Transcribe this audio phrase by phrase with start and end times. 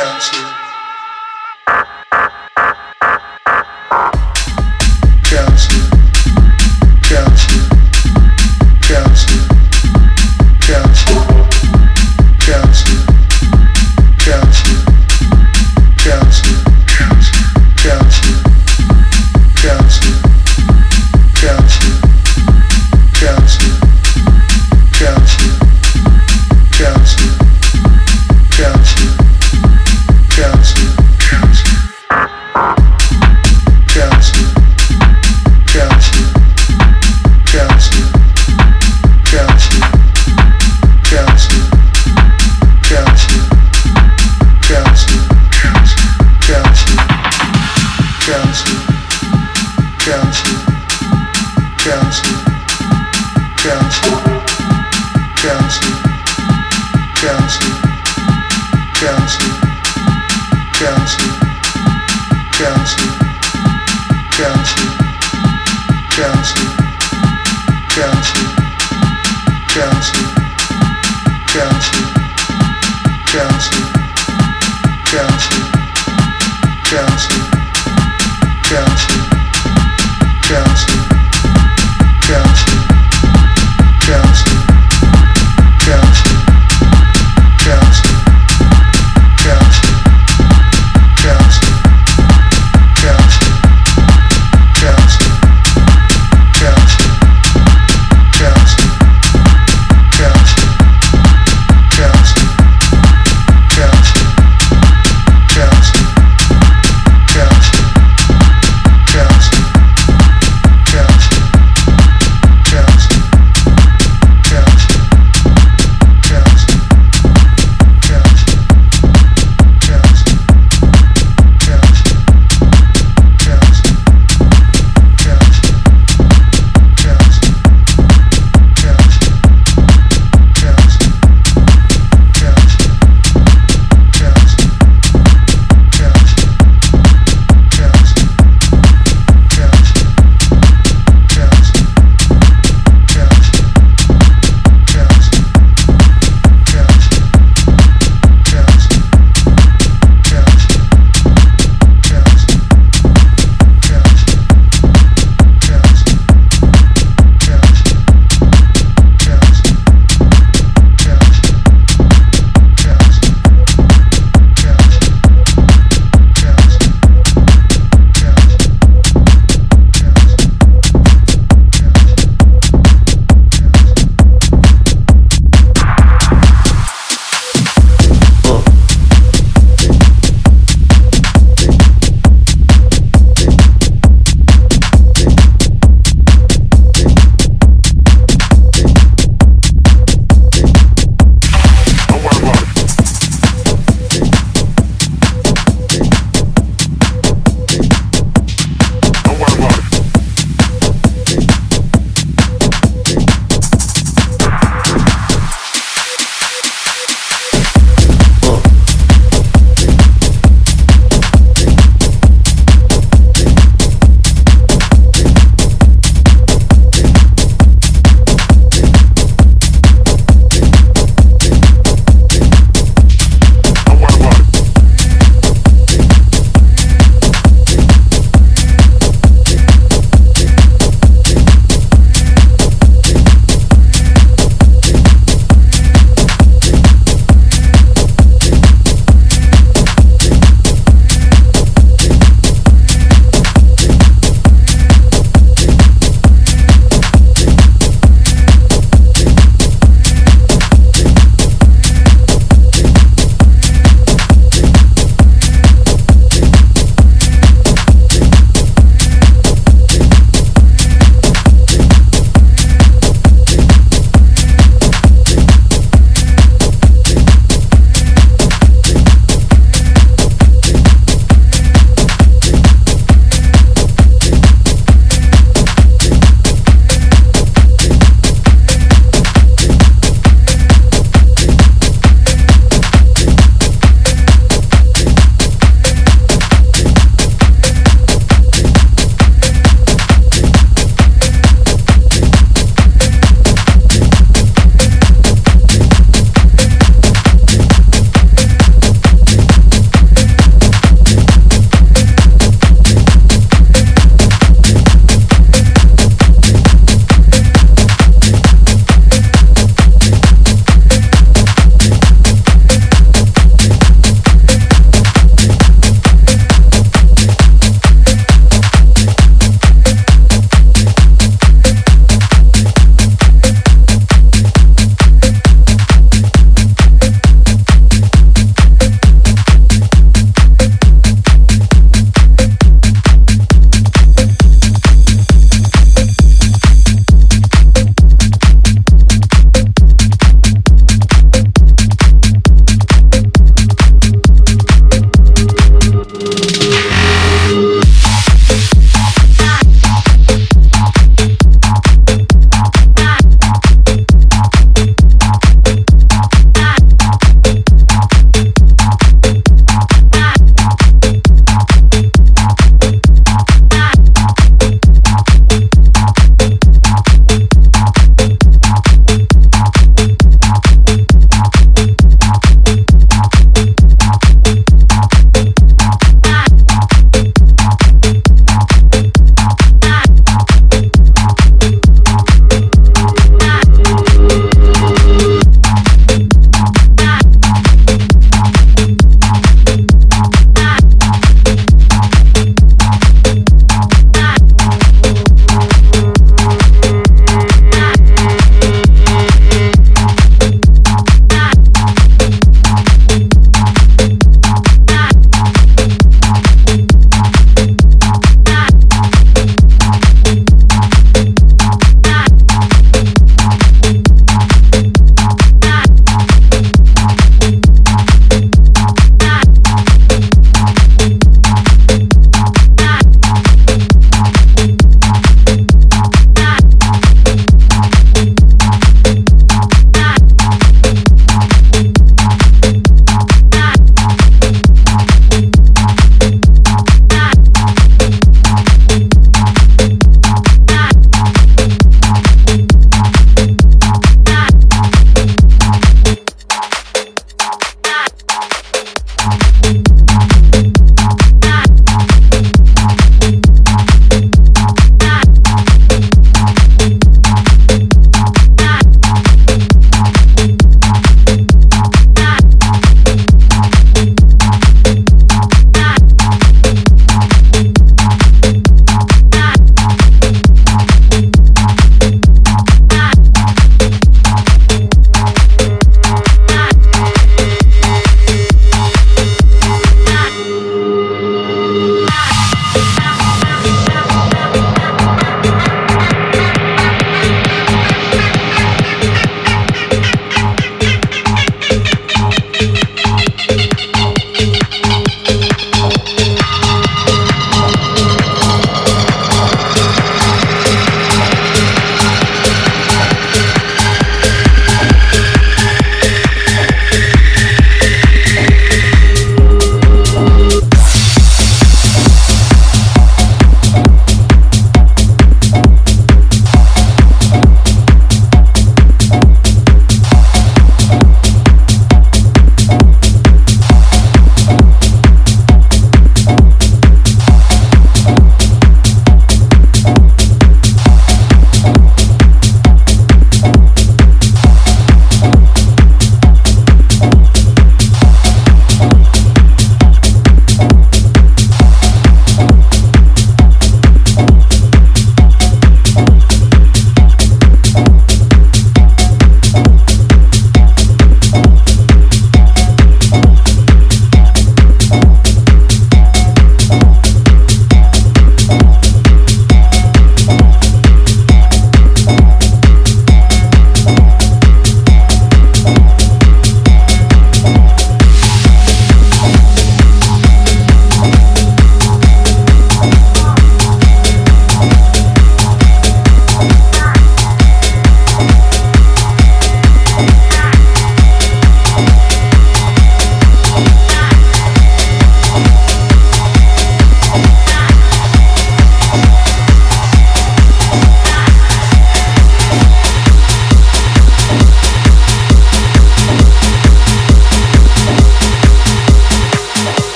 [0.00, 0.39] canción.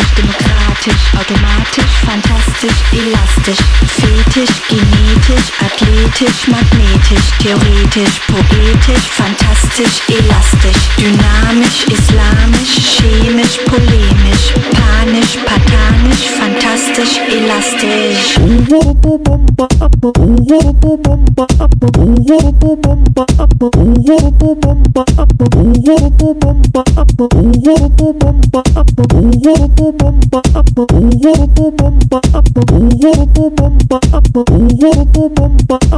[0.00, 3.58] demokratisch, automatisch, fantastisch, elastisch,
[4.00, 4.71] fetisch,
[7.42, 18.36] theoretisch, poetisch, fantastisch, elastisch, dynamisch, islamisch, chemisch, polemisch, panisch, patanisch, fantastisch, elastisch.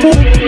[0.00, 0.39] people.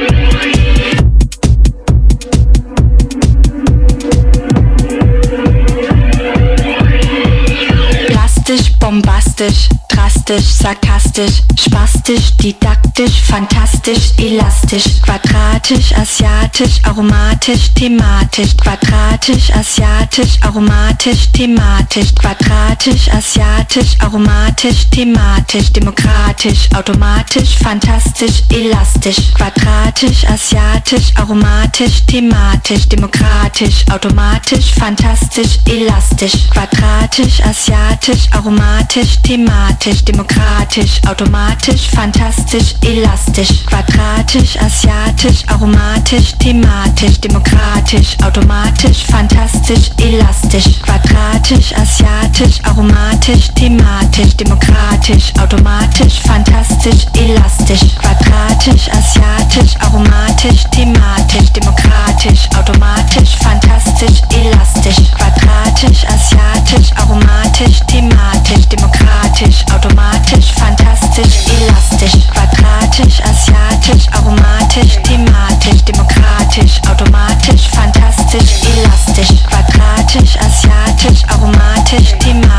[8.82, 22.12] Bombastisch, drastisch, sarkastisch, spastisch, didaktisch, fantastisch, elastisch, quadratisch, asiatisch, aromatisch, thematisch, quadratisch, asiatisch, aromatisch, thematisch,
[22.16, 35.60] quadratisch, asiatisch, aromatisch, thematisch, demokratisch, automatisch, fantastisch, elastisch, quadratisch, asiatisch, aromatisch, thematisch, demokratisch, automatisch, fantastisch,
[35.66, 38.71] elastisch, quadratisch, asiatisch, aromatisch,
[39.22, 52.60] thematisch, demokratisch, automatisch, fantastisch, elastisch, quadratisch, asiatisch, aromatisch, thematisch, demokratisch, automatisch, fantastisch, elastisch, quadratisch, asiatisch,
[52.64, 65.31] aromatisch, thematisch, demokratisch, automatisch, fantastisch, elastisch, quadratisch, asiatisch, aromatisch, thematisch, demokratisch, automatisch, fantastisch, elastisch, quadratisch,
[65.80, 79.42] asiatisch, aromatisch, thematisch, demokratisch, automatisch, fantastisch, elastisch, quadratisch, asiatisch, aromatisch, thematisch, demokratisch, automatisch, fantastisch, elastisch,
[79.48, 82.51] quadratisch, asiatisch, aromatisch, thematisch,